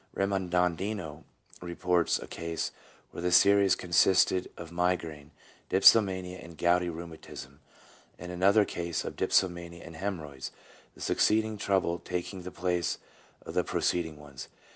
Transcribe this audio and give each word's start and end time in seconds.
Remondino 0.17 1.13
1 1.13 1.23
reports 1.69 2.17
a 2.17 2.25
case 2.25 2.71
where 3.11 3.21
the 3.21 3.31
series 3.31 3.75
consisted 3.75 4.49
of 4.57 4.71
migraine, 4.71 5.29
dipso 5.69 6.03
mania, 6.03 6.39
and 6.39 6.57
gouty 6.57 6.89
rheumatism; 6.89 7.59
and 8.17 8.31
another 8.31 8.65
case 8.65 9.05
of 9.05 9.15
dipsomania 9.15 9.85
and 9.85 9.95
hemorrhoids, 9.95 10.51
the 10.95 11.01
succeeding 11.01 11.55
trouble 11.55 11.99
taking 11.99 12.41
the 12.41 12.49
place 12.49 12.97
of 13.45 13.53
the 13.53 13.63
preceding 13.63 14.17
ones. 14.17 14.47